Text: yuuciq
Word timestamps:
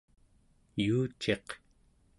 yuuciq 0.85 1.47